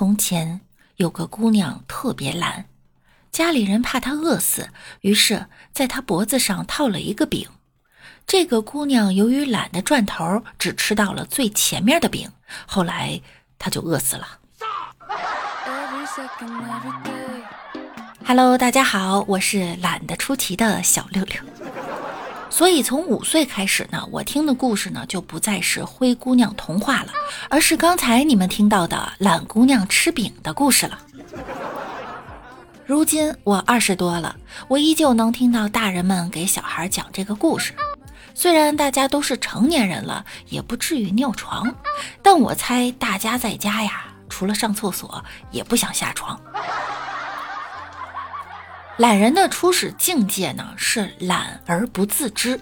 [0.00, 0.62] 从前
[0.96, 2.64] 有个姑娘特别懒，
[3.30, 4.70] 家里人怕她饿死，
[5.02, 7.46] 于是在她脖子上套了一个饼。
[8.26, 12.30] 这个姑娘由于懒得转头，只吃到了最前面的饼，
[12.64, 13.20] 后来
[13.58, 14.26] 她就饿死了。
[18.24, 21.36] Hello，大家好，我是懒得出奇的小六六。
[22.50, 27.12] 所以从五岁开始呢，我听的故事呢就不再是灰姑娘童话了，
[27.48, 30.98] 而是刚才你们听到的懒姑娘吃饼的故事了。
[32.84, 34.34] 如今我二十多了，
[34.68, 37.72] 我依旧能听到大人们给小孩讲这个故事。
[38.34, 41.72] 虽然大家都是成年人了，也不至于尿床，
[42.22, 46.38] 但我猜大家在家呀，除了上厕所，也不想下床。
[48.98, 52.60] 懒人的初始境界呢是懒而不自知。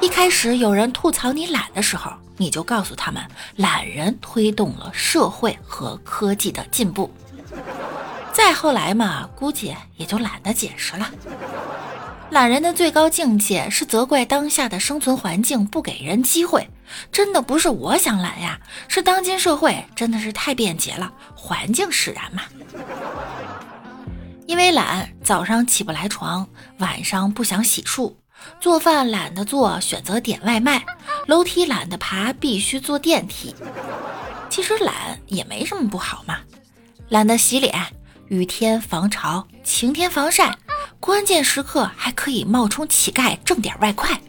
[0.00, 3.22] 一开始有人吐槽你懒的时候，你就告诉他们，
[3.56, 7.10] 懒人推动了社会和科技的进步。
[8.32, 11.10] 再后来嘛，估计也就懒得解释了。
[12.30, 16.68] 懒人的最高境界是责怪当下的生存环境不给人机会。
[17.10, 22.42] 真的不是我想懒呀，是当今社会真的是太便捷了，环境使然嘛。
[24.46, 28.14] 因为懒，早上起不来床，晚上不想洗漱，
[28.60, 30.84] 做饭懒得做，选择点外卖，
[31.26, 33.54] 楼梯懒得爬，必须坐电梯。
[34.48, 36.38] 其实懒也没什么不好嘛，
[37.08, 37.74] 懒得洗脸，
[38.28, 40.56] 雨天防潮，晴天防晒，
[41.00, 44.20] 关键时刻还可以冒充乞丐挣点外快。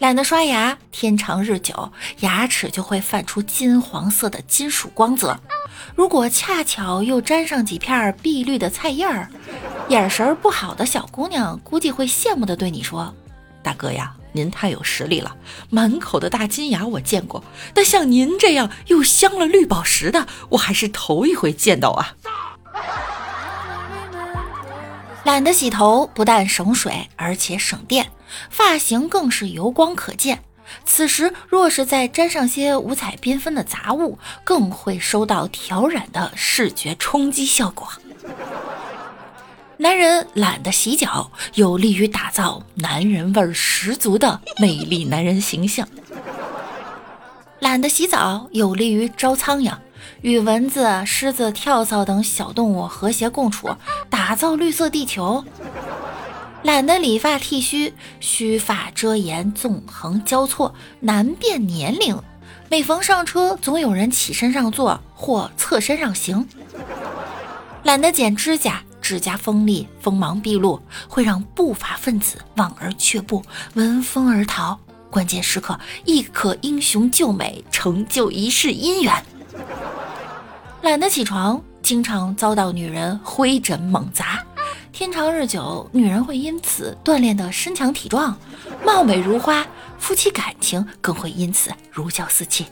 [0.00, 5.38] 懒得刷牙，天长日久，牙齿就会泛出金黄色的金属光泽。
[5.94, 9.28] 如果恰巧又沾上几片碧绿的菜叶儿，
[9.88, 13.14] 眼神不好的小姑娘估计会羡慕的对你说
[13.62, 15.36] ：“大哥呀，您太有实力了，
[15.70, 17.42] 满口的大金牙我见过，
[17.74, 22.14] 但像您这样又镶了绿宝石的，我还是头一回见到啊。
[25.24, 28.10] ”懒得洗头，不但省水，而且省电，
[28.50, 30.42] 发型更是油光可见。
[30.84, 37.88] 此时若是再沾上些五彩缤纷的杂物，更会收到挑染的视觉冲击效果。
[39.78, 45.88] 男人懒得洗脚，有利于打造男人味十足的美丽男人形象。
[47.60, 49.72] 懒得洗澡，有利于招苍蝇，
[50.20, 53.68] 与蚊子、狮子、跳蚤等小动物和谐共处，
[54.10, 55.44] 打造绿色地球。
[56.64, 62.20] 懒得理发剃须，须发遮颜，纵横交错，难辨年龄。
[62.68, 66.46] 每逢上车，总有人起身让座或侧身让行。
[67.84, 73.42] 懒得剪指甲，指甲锋利，锋芒毕露，会让不法分子望而却步，
[73.74, 74.78] 闻风而逃。
[75.10, 79.24] 关键时刻，亦可英雄救美，成就一世姻缘。
[80.82, 84.44] 懒得起床，经常遭到女人挥枕猛砸。
[84.98, 88.36] 天长日久，女人会因此锻炼得身强体壮，
[88.84, 89.64] 貌美如花，
[89.96, 92.66] 夫妻感情更会因此如胶似漆。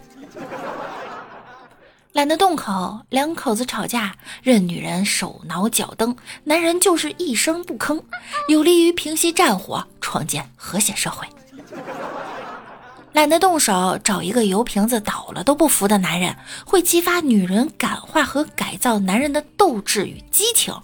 [2.14, 8.02] 懒得动口，两口子吵架，任女人手挠脚蹬，男人就是一声不吭，
[8.48, 11.28] 有利于平息战火，创建和谐社会。
[13.16, 20.74] 懒得动手，找一个油瓶子倒了都不服的男人，会激发女人感化和改造男人的斗志与激情。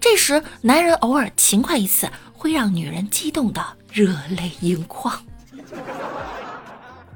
[0.00, 3.62] 这时，男人偶尔勤快一次，会让女人激动的
[3.92, 5.14] 热泪盈眶。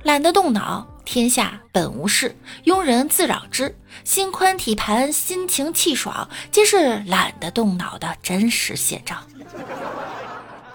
[0.03, 2.37] 懒得动脑，天下本无事，
[2.67, 3.75] 庸人自扰之。
[4.05, 9.17] 心宽体盘，心情气爽，皆是懒得动脑的真实写照。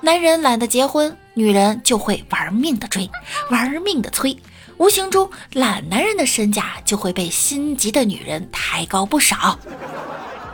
[0.03, 3.09] 男人懒得结婚，女人就会玩命的追，
[3.49, 4.37] 玩命的催，
[4.75, 9.57] 无形中懒男人的身价就会被心急的女人抬高不少。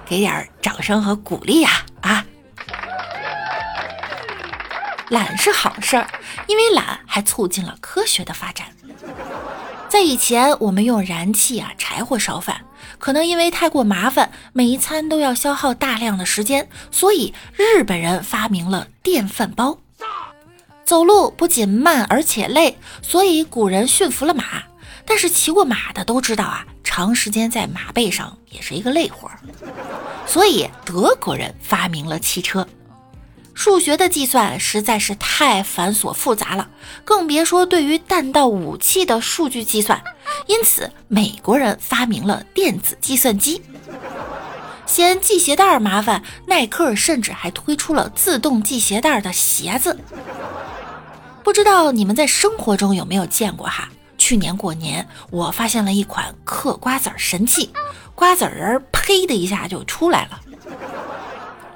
[0.06, 1.84] 给点掌声和鼓励呀！
[2.02, 2.24] 啊，
[5.10, 6.08] 懒是好事儿，
[6.46, 8.68] 因为懒还促进了科学的发展。
[9.88, 12.62] 在以前，我们用燃气啊、柴火烧饭。
[12.98, 19.78] 可能因为太过麻烦，每一餐都要消耗大量的时间，所以日本人发明了电饭煲。
[20.84, 24.64] 走路不仅慢而且累，所以古人驯服了马。
[25.06, 29.40] 但是骑过马的都知道啊，长时间在马背上也是一个累活儿，
[30.28, 32.68] 所以德国人发明了汽车。
[33.56, 36.70] 数学的计算实在是太繁琐复杂了，
[37.04, 40.02] 更别说对于弹道武器的数据计算。
[40.48, 43.62] 因此，美国人发明了电子计算机。
[44.86, 50.00] 嫌系鞋带麻烦，耐克甚至还推出了自动系鞋带的鞋子。
[51.44, 53.90] 不知道你们在生活中有没有见过哈？
[54.18, 57.72] 去年过年，我发现了一款嗑瓜子儿神器，
[58.16, 60.40] 瓜子仁儿呸的一下就出来了。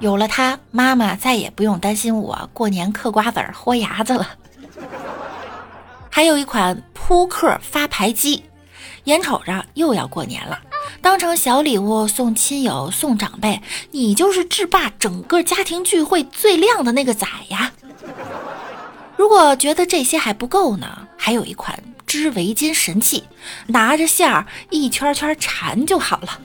[0.00, 4.28] 有了它，妈妈再也不用担心我过年嗑瓜子儿豁牙子了。
[6.10, 8.44] 还有一款扑克发牌机，
[9.04, 10.58] 眼瞅着又要过年了，
[11.00, 13.60] 当成小礼物送亲友、送长辈，
[13.90, 17.72] 你就是制霸整个家庭聚会最亮的那个仔呀！
[19.16, 23.24] 如果觉得这些还不够呢，还有一款织围巾神器，
[23.66, 26.38] 拿着线儿一圈圈缠就好了。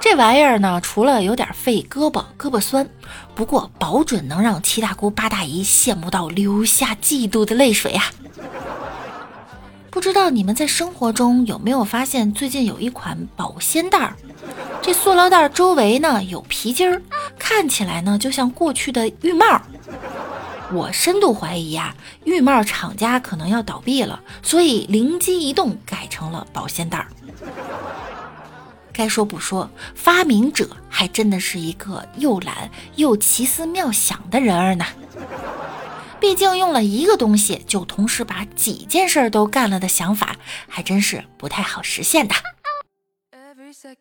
[0.00, 2.86] 这玩意儿呢，除了有点费胳膊，胳膊酸，
[3.34, 8.04] 不过保准能让七大姑八大姨羡慕到流下嫉妒的泪水啊！
[9.94, 14.16] 不知道你们在生活中有没有发现，最近有一款保鲜袋儿，
[14.82, 17.00] 这塑料袋周围呢有皮筋儿，
[17.38, 19.62] 看起来呢就像过去的浴帽。
[20.72, 21.94] 我深度怀疑呀，
[22.24, 27.06] 浴帽厂家可能要倒闭了，所以灵机一动改成了保鲜袋儿。
[28.92, 34.84] 该说不说，发明者还真的是一个又懒又奇思妙想的人儿呢。
[36.24, 40.36] 毕竟用了一个东西就同时把几件事都干了的想法，
[40.66, 42.34] 还真是不太好实现的。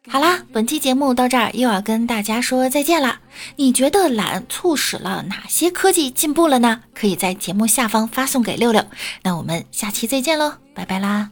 [0.07, 3.19] 好啦，本期节目到这儿又要跟大家说再见啦。
[3.57, 6.83] 你觉得懒促使了哪些科技进步了呢？
[6.95, 8.85] 可以在节目下方发送给六六。
[9.21, 11.29] 那我们下期再见喽，拜拜啦！